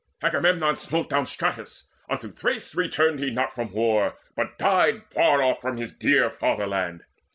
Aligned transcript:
Agamemnon 0.23 0.77
smote 0.77 1.11
down 1.11 1.27
Stratus: 1.27 1.85
unto 2.09 2.31
Thrace 2.31 2.73
Returned 2.73 3.19
he 3.19 3.29
not 3.29 3.53
from 3.53 3.71
war, 3.71 4.17
but 4.35 4.57
died 4.57 5.03
far 5.13 5.43
off 5.43 5.61
From 5.61 5.77
his 5.77 5.91
dear 5.91 6.31
fatherland. 6.31 7.03